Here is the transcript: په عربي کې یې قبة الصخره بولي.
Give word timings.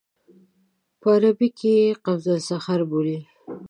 په 0.99 1.07
عربي 1.15 1.49
کې 1.57 1.71
یې 1.81 1.97
قبة 2.05 2.31
الصخره 2.39 2.85
بولي. 2.89 3.19